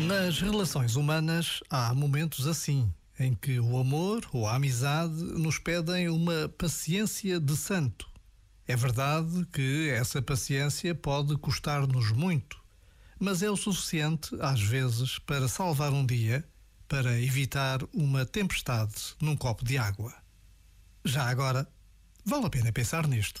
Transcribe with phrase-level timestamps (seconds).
[0.00, 6.08] Nas relações humanas há momentos assim, em que o amor ou a amizade nos pedem
[6.08, 8.10] uma paciência de santo.
[8.66, 12.60] É verdade que essa paciência pode custar-nos muito,
[13.20, 16.44] mas é o suficiente, às vezes, para salvar um dia,
[16.88, 20.12] para evitar uma tempestade num copo de água.
[21.04, 21.68] Já agora,
[22.24, 23.40] vale a pena pensar nisto.